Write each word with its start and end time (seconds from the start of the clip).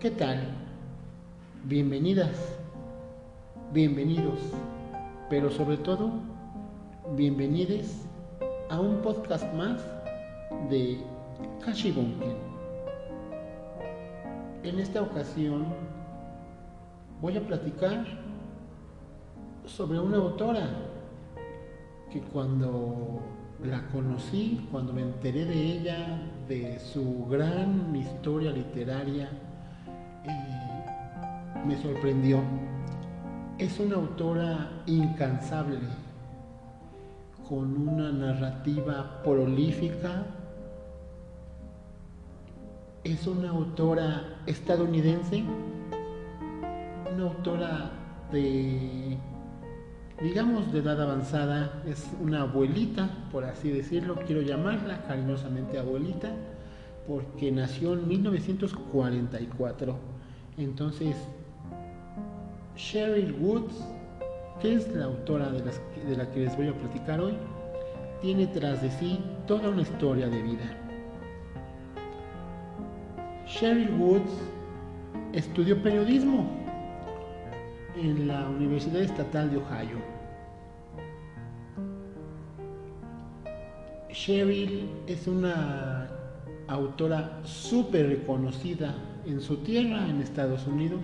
¿Qué 0.00 0.10
tal? 0.10 0.40
Bienvenidas, 1.64 2.56
bienvenidos, 3.70 4.38
pero 5.28 5.50
sobre 5.50 5.76
todo, 5.76 6.10
bienvenides 7.16 8.06
a 8.70 8.80
un 8.80 9.02
podcast 9.02 9.44
más 9.52 9.78
de 10.70 11.02
Kashibunken. 11.62 12.34
En 14.62 14.78
esta 14.78 15.02
ocasión 15.02 15.66
voy 17.20 17.36
a 17.36 17.46
platicar 17.46 18.06
sobre 19.66 20.00
una 20.00 20.16
autora 20.16 20.66
que 22.10 22.22
cuando 22.22 23.20
la 23.62 23.86
conocí, 23.88 24.66
cuando 24.72 24.94
me 24.94 25.02
enteré 25.02 25.44
de 25.44 25.62
ella, 25.62 26.22
de 26.48 26.78
su 26.78 27.26
gran 27.26 27.94
historia 27.94 28.50
literaria, 28.50 29.28
me 31.66 31.76
sorprendió. 31.76 32.40
Es 33.58 33.78
una 33.78 33.96
autora 33.96 34.82
incansable, 34.86 35.78
con 37.48 37.88
una 37.88 38.10
narrativa 38.10 39.22
prolífica. 39.22 40.26
Es 43.02 43.26
una 43.26 43.50
autora 43.50 44.42
estadounidense, 44.46 45.42
una 47.12 47.24
autora 47.24 47.90
de 48.30 49.18
digamos 50.20 50.70
de 50.72 50.80
edad 50.80 51.00
avanzada, 51.00 51.82
es 51.86 52.10
una 52.20 52.42
abuelita, 52.42 53.08
por 53.32 53.44
así 53.44 53.70
decirlo, 53.70 54.16
quiero 54.26 54.42
llamarla 54.42 55.02
cariñosamente 55.06 55.78
abuelita, 55.78 56.30
porque 57.10 57.50
nació 57.50 57.94
en 57.94 58.06
1944. 58.06 59.96
Entonces, 60.58 61.16
Cheryl 62.76 63.34
Woods, 63.40 63.84
que 64.62 64.74
es 64.76 64.88
la 64.94 65.06
autora 65.06 65.50
de, 65.50 65.60
de 65.60 66.16
la 66.16 66.30
que 66.30 66.40
les 66.40 66.56
voy 66.56 66.68
a 66.68 66.72
platicar 66.72 67.20
hoy, 67.20 67.34
tiene 68.22 68.46
tras 68.46 68.80
de 68.80 68.92
sí 68.92 69.18
toda 69.48 69.70
una 69.70 69.82
historia 69.82 70.28
de 70.28 70.40
vida. 70.40 70.76
Cheryl 73.44 73.90
Woods 73.94 74.30
estudió 75.32 75.82
periodismo 75.82 76.48
en 77.96 78.28
la 78.28 78.48
Universidad 78.48 79.02
Estatal 79.02 79.50
de 79.50 79.56
Ohio. 79.56 79.98
Cheryl 84.12 84.88
es 85.08 85.26
una 85.26 86.19
autora 86.70 87.40
súper 87.44 88.08
reconocida 88.08 88.94
en 89.26 89.40
su 89.40 89.56
tierra, 89.58 90.08
en 90.08 90.20
Estados 90.20 90.66
Unidos. 90.66 91.00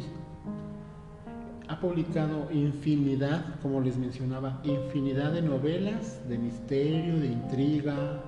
Ha 1.69 1.81
publicado 1.81 2.49
infinidad, 2.53 3.59
como 3.61 3.81
les 3.81 3.97
mencionaba, 3.97 4.61
infinidad 4.63 5.33
de 5.33 5.43
novelas 5.43 6.27
de 6.29 6.39
misterio, 6.39 7.19
de 7.19 7.27
intriga, 7.27 8.23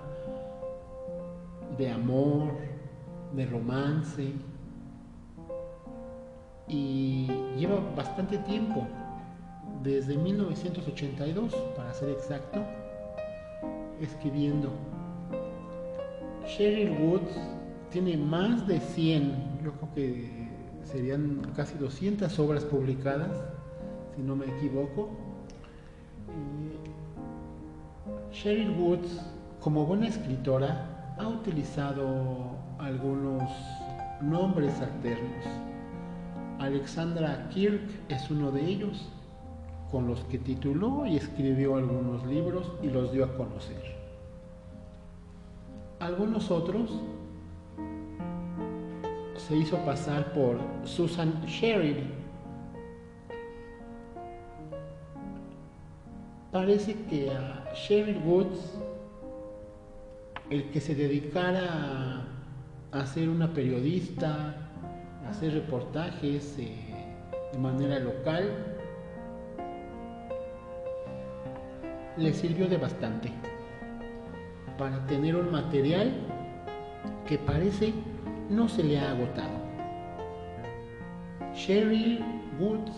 de 1.78 1.90
amor, 1.92 2.54
de 3.36 3.46
romance, 3.46 4.32
y 6.66 7.28
lleva 7.56 7.80
bastante 7.96 8.38
tiempo, 8.38 8.86
desde 9.84 10.16
1982 10.16 11.54
para 11.76 11.94
ser 11.94 12.10
exacto, 12.10 12.60
escribiendo. 14.00 14.97
Sheryl 16.48 16.90
Woods 17.00 17.30
tiene 17.90 18.16
más 18.16 18.66
de 18.66 18.80
100, 18.80 19.60
yo 19.62 19.72
creo 19.72 19.94
que 19.94 20.48
serían 20.82 21.42
casi 21.54 21.76
200 21.78 22.36
obras 22.38 22.64
publicadas, 22.64 23.30
si 24.16 24.22
no 24.22 24.34
me 24.34 24.46
equivoco. 24.46 25.10
Sheryl 28.32 28.70
Woods, 28.70 29.20
como 29.60 29.86
buena 29.86 30.08
escritora, 30.08 31.14
ha 31.18 31.28
utilizado 31.28 32.56
algunos 32.78 33.42
nombres 34.20 34.80
alternos 34.80 35.44
Alexandra 36.58 37.48
Kirk 37.50 37.88
es 38.08 38.30
uno 38.30 38.50
de 38.50 38.64
ellos, 38.64 39.08
con 39.92 40.08
los 40.08 40.24
que 40.24 40.38
tituló 40.38 41.06
y 41.06 41.16
escribió 41.16 41.76
algunos 41.76 42.26
libros 42.26 42.72
y 42.82 42.88
los 42.88 43.12
dio 43.12 43.24
a 43.24 43.36
conocer. 43.36 43.97
Algunos 46.08 46.50
otros 46.50 46.90
se 49.36 49.54
hizo 49.54 49.76
pasar 49.84 50.32
por 50.32 50.58
Susan 50.84 51.44
Sherry. 51.44 52.02
Parece 56.50 56.94
que 57.10 57.30
a 57.30 57.74
Sherry 57.74 58.18
Woods, 58.24 58.78
el 60.48 60.70
que 60.70 60.80
se 60.80 60.94
dedicara 60.94 62.24
a 62.90 63.04
ser 63.04 63.28
una 63.28 63.52
periodista, 63.52 64.56
hacer 65.28 65.52
reportajes 65.52 66.58
eh, 66.58 66.72
de 67.52 67.58
manera 67.58 67.98
local, 67.98 68.50
le 72.16 72.32
sirvió 72.32 72.66
de 72.66 72.78
bastante 72.78 73.30
para 74.78 75.04
tener 75.06 75.36
un 75.36 75.50
material 75.50 76.12
que 77.26 77.36
parece 77.36 77.92
no 78.48 78.68
se 78.68 78.84
le 78.84 78.98
ha 78.98 79.10
agotado. 79.10 79.58
Sherry 81.54 82.20
Woods 82.58 82.92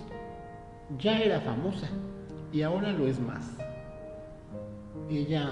ya 0.99 1.19
era 1.19 1.41
famosa 1.41 1.89
y 2.53 2.63
ahora 2.63 2.93
lo 2.93 3.07
es 3.07 3.19
más. 3.19 3.57
Ella 5.11 5.49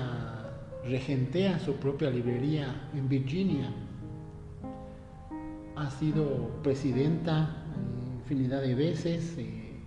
regentea 0.84 1.58
su 1.58 1.74
propia 1.76 2.10
librería 2.10 2.88
en 2.94 3.08
Virginia 3.08 3.70
ha 5.76 5.90
sido 5.90 6.50
presidenta 6.62 7.56
infinidad 8.20 8.62
de 8.62 8.74
veces 8.74 9.36
eh, 9.38 9.80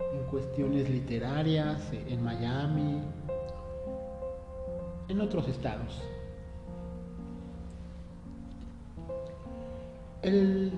en 0.00 0.30
cuestiones 0.30 0.88
literarias, 0.88 1.92
eh, 1.92 2.04
en 2.08 2.24
Miami, 2.24 3.02
en 5.08 5.20
otros 5.20 5.48
estados. 5.48 6.02
El 10.22 10.72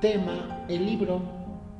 tema, 0.00 0.66
el 0.68 0.84
libro 0.84 1.22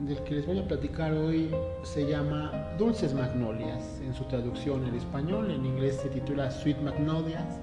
del 0.01 0.19
que 0.25 0.35
les 0.35 0.47
voy 0.47 0.59
a 0.59 0.67
platicar 0.67 1.13
hoy 1.13 1.51
se 1.83 2.09
llama 2.09 2.75
Dulces 2.79 3.15
Magnolias, 3.15 4.01
en 4.03 4.15
su 4.15 4.25
traducción 4.25 4.87
en 4.87 4.95
español, 4.95 5.51
en 5.51 5.65
inglés 5.67 6.01
se 6.03 6.09
titula 6.09 6.51
Sweet 6.51 6.81
Magnolias 6.81 7.61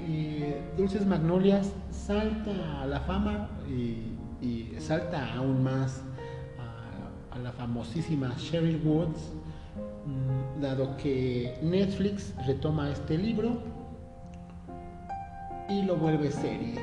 eh, 0.00 0.60
Dulces 0.76 1.06
Magnolias 1.06 1.72
salta 1.90 2.82
a 2.82 2.86
la 2.86 3.00
fama 3.00 3.48
y, 3.68 4.10
salta 4.78 5.34
aún 5.34 5.62
más 5.62 6.02
a, 7.30 7.38
la 7.38 7.52
famosísima 7.52 8.34
Sheryl 8.36 8.82
Woods, 8.84 9.32
dado 10.60 10.96
que 10.96 11.58
Netflix 11.62 12.34
retoma 12.46 12.90
este 12.90 13.18
libro 13.18 13.58
y 15.68 15.82
lo 15.82 15.96
vuelve 15.96 16.30
serie. 16.30 16.74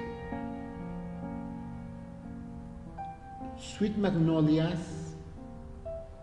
Sweet 3.57 3.97
Magnolias 3.97 5.15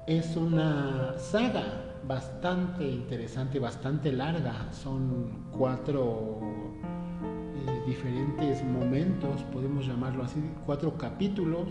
es 0.06 0.36
una 0.36 1.18
saga 1.18 1.84
bastante 2.06 2.88
interesante, 2.88 3.58
bastante 3.58 4.12
larga. 4.12 4.72
Son 4.72 5.48
cuatro 5.50 6.40
eh, 6.40 7.82
diferentes 7.86 8.64
momentos, 8.64 9.42
podemos 9.52 9.86
llamarlo 9.86 10.24
así, 10.24 10.42
cuatro 10.66 10.96
capítulos 10.96 11.68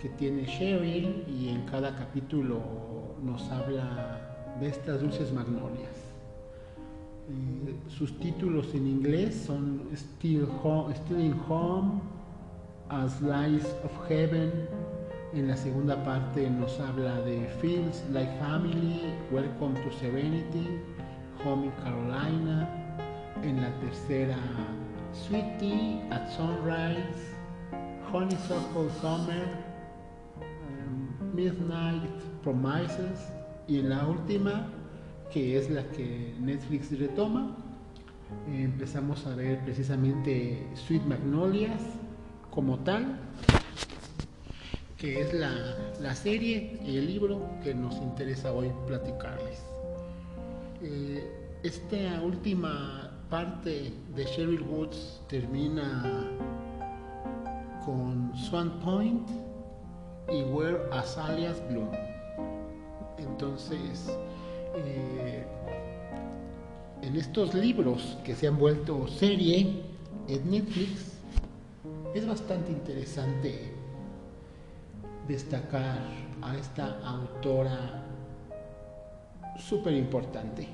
que 0.00 0.08
tiene 0.10 0.46
Cheryl 0.46 1.24
y 1.28 1.48
en 1.48 1.62
cada 1.66 1.94
capítulo 1.94 2.60
nos 3.22 3.50
habla 3.50 4.25
de 4.60 4.68
estas 4.68 5.00
dulces 5.00 5.32
magnolias. 5.32 6.06
Sus 7.88 8.16
títulos 8.18 8.72
en 8.74 8.86
inglés 8.86 9.34
son 9.46 9.82
Still, 9.94 10.46
Home, 10.62 10.94
Still 10.94 11.20
in 11.20 11.34
Home, 11.48 12.00
A 12.88 13.08
Slice 13.08 13.66
of 13.84 14.08
Heaven, 14.08 14.52
en 15.34 15.48
la 15.48 15.56
segunda 15.56 16.02
parte 16.04 16.48
nos 16.48 16.78
habla 16.80 17.20
de 17.22 17.46
Feels 17.60 18.04
Like 18.12 18.30
Family, 18.38 19.12
Welcome 19.30 19.74
to 19.82 19.90
Serenity, 19.98 20.80
Home 21.44 21.64
in 21.64 21.72
Carolina. 21.82 22.68
En 23.42 23.60
la 23.60 23.70
tercera, 23.80 24.38
Sweetie 25.12 26.00
at 26.10 26.30
Sunrise, 26.30 27.36
Honeysuckle 28.10 28.88
Summer, 29.02 29.46
um, 30.40 31.34
Midnight 31.34 32.10
Promises. 32.42 33.30
Y 33.68 33.80
en 33.80 33.90
la 33.90 34.06
última, 34.06 34.68
que 35.32 35.58
es 35.58 35.70
la 35.70 35.84
que 35.90 36.34
Netflix 36.40 36.96
retoma, 36.98 37.56
empezamos 38.48 39.26
a 39.26 39.34
ver 39.34 39.64
precisamente 39.64 40.66
Sweet 40.74 41.02
Magnolias 41.02 41.82
como 42.50 42.78
tal 42.80 43.20
que 44.96 45.20
es 45.20 45.32
la, 45.34 46.14
serie 46.14 46.80
y 46.84 46.96
el 46.96 47.06
libro 47.06 47.40
que 47.62 47.74
nos 47.74 47.96
interesa 47.96 48.52
hoy 48.52 48.72
platicarles. 48.86 49.62
Eh, 50.82 51.58
esta 51.62 52.22
última 52.22 53.12
parte 53.28 53.92
de 54.14 54.24
Cheryl 54.24 54.62
Woods 54.62 55.20
termina 55.28 56.30
con 57.84 58.32
Swan 58.36 58.80
Point 58.80 59.28
y 60.30 60.42
Where 60.42 60.78
Azaleas 60.92 61.62
Bloom. 61.68 61.90
Entonces, 63.18 64.10
eh, 64.76 65.44
en 67.02 67.16
estos 67.16 67.54
libros 67.54 68.18
que 68.24 68.34
se 68.34 68.48
han 68.48 68.58
vuelto 68.58 69.06
serie 69.08 69.82
en 70.28 70.50
Netflix, 70.50 71.18
es 72.14 72.26
bastante 72.26 72.72
interesante 72.72 73.72
destacar 75.28 75.98
a 76.42 76.56
esta 76.56 76.98
autora 77.04 78.04
súper 79.58 79.94
importante. 79.94 80.68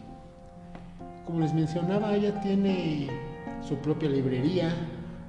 Como 1.26 1.40
les 1.40 1.54
mencionaba, 1.54 2.14
ella 2.14 2.40
tiene 2.40 3.08
su 3.66 3.76
propia 3.76 4.08
librería 4.08 4.72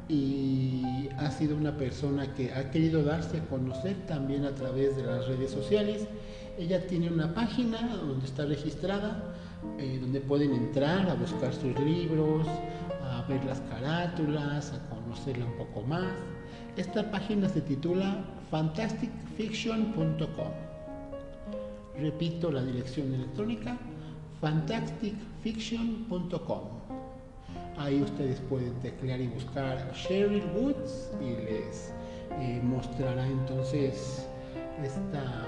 y 0.10 1.10
ha 1.18 1.32
sido 1.32 1.56
una 1.56 1.78
persona 1.78 2.34
que 2.34 2.54
ha 2.54 2.72
querido 2.72 3.04
darse 3.04 3.38
a 3.38 3.46
conocer 3.46 3.96
también 4.08 4.46
a 4.46 4.54
través 4.54 4.98
de 4.98 5.04
las 5.04 5.28
redes 5.28 5.52
sociales. 5.52 6.08
Ella 6.58 6.86
tiene 6.86 7.10
una 7.10 7.34
página 7.34 7.96
donde 7.98 8.26
está 8.26 8.46
registrada, 8.46 9.34
eh, 9.80 9.98
donde 10.00 10.22
pueden 10.22 10.54
entrar 10.54 11.10
a 11.10 11.16
buscar 11.16 11.52
sus 11.54 11.78
libros, 11.80 12.46
a 13.02 13.24
ver 13.28 13.44
las 13.46 13.60
carátulas, 13.62 14.72
a 14.74 14.90
conocerla 14.90 15.46
un 15.46 15.58
poco 15.58 15.82
más. 15.82 16.14
Esta 16.78 17.10
página 17.10 17.50
se 17.50 17.62
titula 17.62 18.24
fantasticfiction.com. 18.52 20.52
Repito 21.98 22.52
la 22.52 22.64
dirección 22.64 23.12
electrónica 23.14 23.78
fantasticfiction.com. 24.42 26.62
Ahí 27.78 28.02
ustedes 28.02 28.42
pueden 28.42 28.74
teclear 28.82 29.22
y 29.22 29.28
buscar 29.28 29.94
Sheryl 29.94 30.44
Woods 30.56 31.12
y 31.22 31.36
les 31.46 31.94
eh, 32.40 32.60
mostrará 32.64 33.26
entonces 33.26 34.28
esta, 34.84 35.46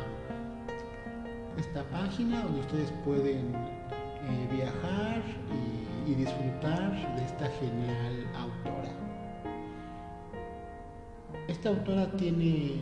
esta 1.57 1.83
página 1.89 2.43
donde 2.43 2.61
ustedes 2.61 2.91
pueden 3.03 3.53
eh, 3.55 4.49
viajar 4.51 5.21
y, 5.51 6.13
disfrutar 6.15 6.91
de 7.15 7.25
esta 7.25 7.47
genial 7.59 8.27
autora. 8.37 8.91
Esta 11.47 11.69
autora 11.69 12.11
tiene 12.11 12.73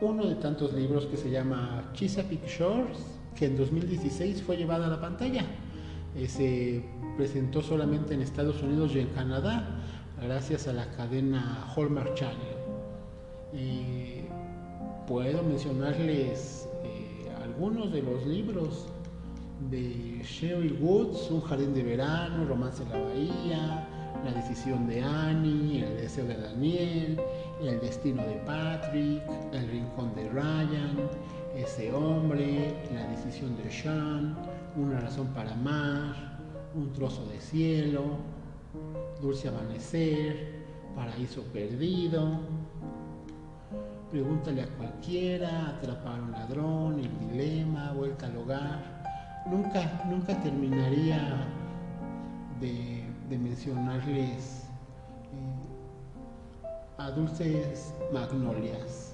uno 0.00 0.26
de 0.26 0.34
tantos 0.34 0.72
libros 0.72 1.06
que 1.06 1.16
se 1.16 1.30
llama 1.30 1.90
Chesapeake 1.94 2.48
Shores 2.48 2.98
que 3.36 3.46
en 3.46 3.56
2016 3.56 4.42
fue 4.42 4.56
llevada 4.56 4.86
a 4.86 4.90
la 4.90 5.00
pantalla. 5.00 5.44
Eh, 6.16 6.26
se 6.26 6.84
presentó 7.16 7.62
solamente 7.62 8.14
en 8.14 8.22
Estados 8.22 8.60
Unidos 8.62 8.92
y 8.94 9.00
en 9.00 9.08
Canadá, 9.08 9.80
gracias 10.20 10.66
a 10.66 10.72
la 10.72 10.90
cadena 10.90 11.72
Hallmark 11.74 12.14
Channel. 12.14 12.56
Y 13.52 14.24
puedo 15.06 15.42
mencionarles 15.44 16.66
eh, 16.66 16.71
algunos 17.62 17.92
de 17.92 18.02
los 18.02 18.26
libros 18.26 18.86
de 19.70 20.20
Sherry 20.24 20.76
Woods, 20.80 21.30
Un 21.30 21.42
jardín 21.42 21.72
de 21.72 21.84
verano, 21.84 22.44
Romance 22.44 22.82
en 22.82 22.88
la 22.88 22.98
Bahía, 22.98 23.88
La 24.24 24.32
decisión 24.32 24.88
de 24.88 25.00
Annie, 25.00 25.84
El 25.84 25.96
deseo 25.96 26.24
de 26.24 26.38
Daniel, 26.38 27.20
El 27.62 27.78
destino 27.78 28.20
de 28.26 28.34
Patrick, 28.44 29.22
El 29.52 29.68
rincón 29.68 30.12
de 30.16 30.28
Ryan, 30.30 31.08
ese 31.54 31.92
hombre, 31.92 32.74
la 32.92 33.06
decisión 33.06 33.56
de 33.56 33.70
Sean, 33.70 34.36
una 34.74 34.98
razón 34.98 35.28
para 35.28 35.52
amar, 35.52 36.40
un 36.74 36.92
trozo 36.92 37.24
de 37.26 37.40
cielo, 37.40 38.02
dulce 39.20 39.46
amanecer, 39.46 40.64
paraíso 40.96 41.42
perdido, 41.52 42.40
pregúntale 44.12 44.60
a 44.60 44.66
cualquiera, 44.76 45.70
atrapar 45.70 46.20
a 46.20 46.22
un 46.22 46.32
ladrón, 46.32 47.00
el 47.00 47.08
dilema, 47.18 47.51
vuelta 48.12 48.26
al 48.26 48.36
hogar. 48.36 49.42
Nunca, 49.46 50.02
nunca 50.08 50.40
terminaría 50.40 51.46
de, 52.60 53.02
mencionarles 53.30 54.64
eh, 55.32 56.98
a 56.98 57.10
dulces 57.10 57.94
magnolias. 58.12 59.08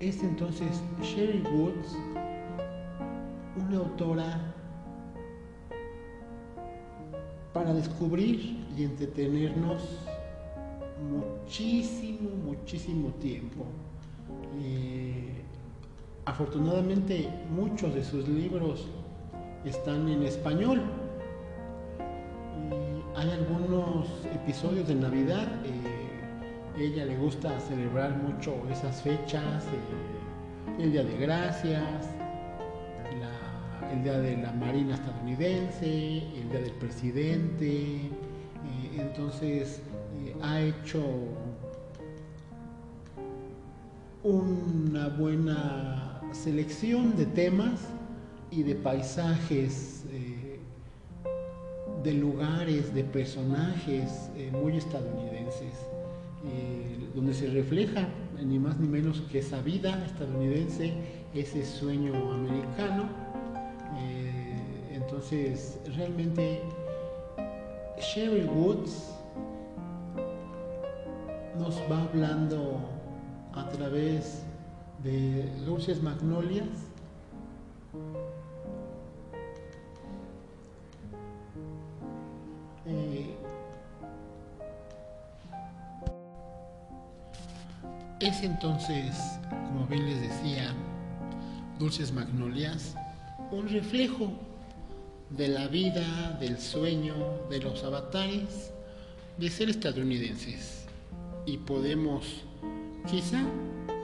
es 0.00 0.22
entonces 0.22 0.80
Sherry 1.02 1.42
Woods, 1.52 1.96
una 3.56 3.78
autora 3.78 4.54
para 7.52 7.74
descubrir 7.74 8.64
y 8.76 8.84
entretenernos 8.84 9.98
muchísimo, 11.10 12.30
muchísimo 12.44 13.08
tiempo. 13.14 13.66
Eh, 14.60 15.42
afortunadamente 16.24 17.28
muchos 17.50 17.94
de 17.94 18.02
sus 18.02 18.28
libros 18.28 18.86
están 19.64 20.08
en 20.08 20.22
español. 20.22 20.82
hay 23.16 23.30
algunos 23.30 24.06
episodios 24.32 24.86
de 24.88 24.94
Navidad. 24.94 25.48
Eh, 25.64 26.84
ella 26.84 27.04
le 27.04 27.16
gusta 27.16 27.58
celebrar 27.60 28.16
mucho 28.16 28.54
esas 28.70 29.02
fechas, 29.02 29.64
eh, 29.64 30.82
el 30.82 30.92
Día 30.92 31.02
de 31.02 31.16
Gracias, 31.18 32.10
el 33.92 34.02
Día 34.04 34.18
de 34.18 34.36
la 34.36 34.52
Marina 34.52 34.94
estadounidense, 34.94 36.18
el 36.18 36.48
Día 36.50 36.60
del 36.60 36.72
Presidente. 36.72 38.10
Entonces 38.96 39.80
ha 40.42 40.60
hecho 40.60 41.00
una 44.22 45.08
buena 45.08 46.20
selección 46.32 47.16
de 47.16 47.26
temas 47.26 47.80
y 48.50 48.62
de 48.62 48.74
paisajes, 48.74 50.04
de 52.02 52.14
lugares, 52.14 52.94
de 52.94 53.04
personajes 53.04 54.30
muy 54.52 54.76
estadounidenses. 54.76 55.88
Eh, 56.44 57.10
donde 57.16 57.34
se 57.34 57.48
refleja 57.48 58.06
ni 58.40 58.60
más 58.60 58.78
ni 58.78 58.86
menos 58.86 59.22
que 59.22 59.40
esa 59.40 59.60
vida 59.60 60.04
estadounidense, 60.06 60.94
ese 61.34 61.64
sueño 61.66 62.32
americano. 62.32 63.08
Eh, 63.98 64.94
entonces, 64.94 65.80
realmente, 65.96 66.62
Sherry 68.00 68.44
Woods 68.44 69.12
nos 71.58 71.76
va 71.90 72.02
hablando 72.02 72.88
través 73.78 74.42
de 75.02 75.44
Dulces 75.64 76.02
Magnolias. 76.02 76.68
Eh, 82.86 83.34
Es 88.20 88.42
entonces, 88.42 89.16
como 89.48 89.86
bien 89.86 90.04
les 90.06 90.20
decía, 90.20 90.74
Dulces 91.78 92.12
Magnolias, 92.12 92.96
un 93.52 93.68
reflejo 93.68 94.32
de 95.30 95.46
la 95.46 95.68
vida, 95.68 96.36
del 96.40 96.58
sueño, 96.58 97.14
de 97.48 97.60
los 97.60 97.84
avatares 97.84 98.72
de 99.36 99.48
ser 99.48 99.70
estadounidenses. 99.70 100.84
Y 101.46 101.58
podemos, 101.58 102.42
quizá 103.10 103.40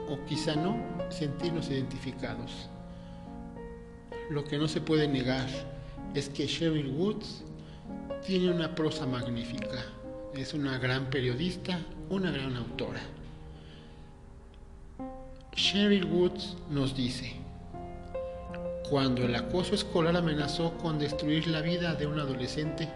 o 0.09 0.17
quizá 0.25 0.55
no, 0.55 0.77
sentirnos 1.09 1.69
identificados. 1.69 2.69
Lo 4.29 4.43
que 4.43 4.57
no 4.57 4.67
se 4.67 4.81
puede 4.81 5.07
negar 5.07 5.47
es 6.15 6.29
que 6.29 6.47
Sheryl 6.47 6.89
Woods 6.89 7.43
tiene 8.25 8.51
una 8.51 8.73
prosa 8.73 9.05
magnífica. 9.05 9.85
Es 10.33 10.53
una 10.53 10.77
gran 10.79 11.09
periodista, 11.09 11.79
una 12.09 12.31
gran 12.31 12.55
autora. 12.55 13.01
Sheryl 15.55 16.05
Woods 16.05 16.57
nos 16.69 16.95
dice, 16.95 17.33
cuando 18.89 19.23
el 19.23 19.35
acoso 19.35 19.75
escolar 19.75 20.17
amenazó 20.17 20.77
con 20.77 20.99
destruir 20.99 21.47
la 21.47 21.61
vida 21.61 21.95
de 21.95 22.07
un 22.07 22.19
adolescente, 22.19 22.89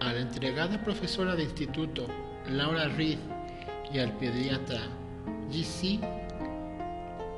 a 0.00 0.12
la 0.12 0.20
entregada 0.20 0.82
profesora 0.84 1.34
de 1.34 1.44
instituto 1.44 2.06
Laura 2.48 2.88
Reed 2.88 3.18
y 3.92 3.98
al 3.98 4.12
pediatra 4.18 4.80
G.C. 5.50 6.00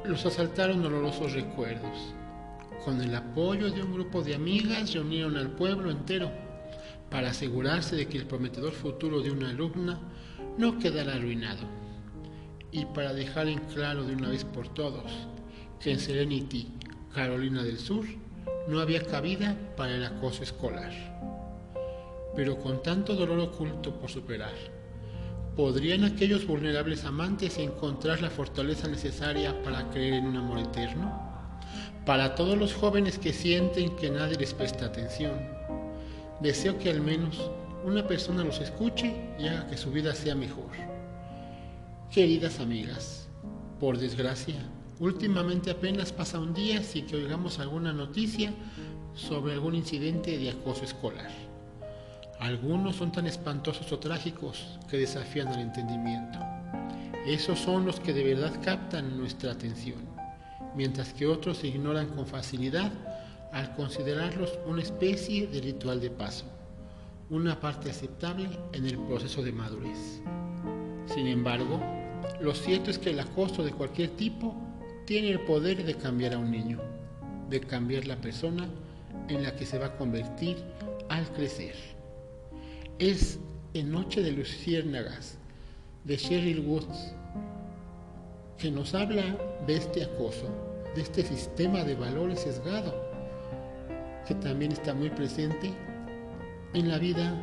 los 0.04 0.24
asaltaron 0.26 0.82
dolorosos 0.82 1.32
recuerdos. 1.32 2.14
Con 2.84 3.00
el 3.00 3.14
apoyo 3.14 3.70
de 3.70 3.82
un 3.82 3.92
grupo 3.92 4.22
de 4.22 4.34
amigas 4.34 4.92
reunieron 4.94 5.36
al 5.36 5.50
pueblo 5.50 5.90
entero 5.90 6.30
para 7.10 7.30
asegurarse 7.30 7.96
de 7.96 8.06
que 8.06 8.18
el 8.18 8.26
prometedor 8.26 8.72
futuro 8.72 9.20
de 9.20 9.30
una 9.30 9.50
alumna 9.50 10.00
no 10.58 10.78
quedara 10.78 11.14
arruinado 11.14 11.62
y 12.72 12.84
para 12.86 13.12
dejar 13.12 13.48
en 13.48 13.58
claro 13.60 14.04
de 14.04 14.14
una 14.14 14.28
vez 14.28 14.44
por 14.44 14.68
todos 14.68 15.10
que 15.80 15.92
en 15.92 16.00
Serenity, 16.00 16.68
Carolina 17.14 17.62
del 17.62 17.78
Sur, 17.78 18.04
no 18.68 18.80
había 18.80 19.02
cabida 19.04 19.56
para 19.76 19.94
el 19.94 20.04
acoso 20.04 20.42
escolar. 20.42 20.92
Pero 22.34 22.58
con 22.58 22.82
tanto 22.82 23.14
dolor 23.14 23.38
oculto 23.38 23.98
por 23.98 24.10
superar, 24.10 24.54
¿podrían 25.56 26.04
aquellos 26.04 26.46
vulnerables 26.46 27.06
amantes 27.06 27.56
encontrar 27.56 28.20
la 28.20 28.28
fortaleza 28.28 28.88
necesaria 28.88 29.62
para 29.62 29.88
creer 29.88 30.14
en 30.14 30.26
un 30.26 30.36
amor 30.36 30.58
eterno? 30.58 31.18
Para 32.04 32.34
todos 32.34 32.58
los 32.58 32.74
jóvenes 32.74 33.18
que 33.18 33.32
sienten 33.32 33.96
que 33.96 34.10
nadie 34.10 34.36
les 34.36 34.52
presta 34.52 34.84
atención, 34.84 35.32
deseo 36.40 36.78
que 36.78 36.90
al 36.90 37.00
menos 37.00 37.50
una 37.84 38.06
persona 38.06 38.44
los 38.44 38.60
escuche 38.60 39.14
y 39.38 39.48
haga 39.48 39.66
que 39.66 39.78
su 39.78 39.90
vida 39.90 40.14
sea 40.14 40.34
mejor. 40.34 40.70
Queridas 42.12 42.60
amigas, 42.60 43.28
por 43.80 43.96
desgracia, 43.96 44.56
últimamente 45.00 45.70
apenas 45.70 46.12
pasa 46.12 46.38
un 46.38 46.52
día 46.52 46.82
sin 46.82 47.06
que 47.06 47.16
oigamos 47.16 47.58
alguna 47.58 47.94
noticia 47.94 48.52
sobre 49.14 49.54
algún 49.54 49.74
incidente 49.74 50.36
de 50.36 50.50
acoso 50.50 50.84
escolar. 50.84 51.55
Algunos 52.40 52.96
son 52.96 53.12
tan 53.12 53.26
espantosos 53.26 53.90
o 53.92 53.98
trágicos 53.98 54.78
que 54.90 54.98
desafían 54.98 55.48
al 55.48 55.60
entendimiento. 55.60 56.38
Esos 57.26 57.58
son 57.58 57.86
los 57.86 57.98
que 57.98 58.12
de 58.12 58.22
verdad 58.22 58.52
captan 58.62 59.16
nuestra 59.16 59.52
atención, 59.52 59.98
mientras 60.76 61.14
que 61.14 61.26
otros 61.26 61.58
se 61.58 61.68
ignoran 61.68 62.08
con 62.08 62.26
facilidad 62.26 62.92
al 63.52 63.74
considerarlos 63.74 64.58
una 64.66 64.82
especie 64.82 65.46
de 65.46 65.60
ritual 65.60 66.00
de 66.00 66.10
paso, 66.10 66.44
una 67.30 67.58
parte 67.58 67.90
aceptable 67.90 68.50
en 68.72 68.84
el 68.84 68.98
proceso 68.98 69.42
de 69.42 69.52
madurez. 69.52 70.20
Sin 71.06 71.26
embargo, 71.26 71.80
lo 72.40 72.54
cierto 72.54 72.90
es 72.90 72.98
que 72.98 73.10
el 73.10 73.20
acoso 73.20 73.64
de 73.64 73.72
cualquier 73.72 74.10
tipo 74.10 74.54
tiene 75.06 75.30
el 75.30 75.40
poder 75.40 75.84
de 75.84 75.94
cambiar 75.94 76.34
a 76.34 76.38
un 76.38 76.50
niño, 76.50 76.80
de 77.48 77.60
cambiar 77.60 78.06
la 78.06 78.16
persona 78.16 78.68
en 79.28 79.42
la 79.42 79.56
que 79.56 79.64
se 79.64 79.78
va 79.78 79.86
a 79.86 79.96
convertir 79.96 80.56
al 81.08 81.26
crecer. 81.32 81.95
Es 82.98 83.38
en 83.74 83.92
Noche 83.92 84.22
de 84.22 84.32
Luciérnagas 84.32 85.36
de 86.04 86.16
Sheryl 86.16 86.60
Woods 86.60 87.12
que 88.56 88.70
nos 88.70 88.94
habla 88.94 89.36
de 89.66 89.76
este 89.76 90.02
acoso, 90.02 90.48
de 90.94 91.02
este 91.02 91.22
sistema 91.22 91.84
de 91.84 91.94
valores 91.94 92.40
sesgado 92.40 92.94
que 94.26 94.34
también 94.36 94.72
está 94.72 94.94
muy 94.94 95.10
presente 95.10 95.74
en 96.72 96.88
la 96.88 96.96
vida 96.96 97.34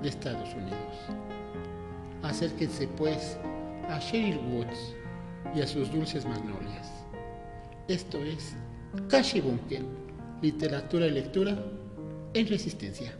de 0.00 0.10
Estados 0.10 0.54
Unidos. 0.54 0.94
Acérquense 2.22 2.86
pues 2.86 3.36
a 3.88 3.98
Sheryl 3.98 4.38
Woods 4.52 4.94
y 5.56 5.60
a 5.60 5.66
sus 5.66 5.90
dulces 5.90 6.24
magnolias. 6.24 6.88
Esto 7.88 8.18
es 8.18 8.54
Kashi 9.08 9.40
Bunken, 9.40 9.86
literatura 10.40 11.08
y 11.08 11.10
lectura 11.10 11.58
en 12.32 12.46
resistencia. 12.46 13.12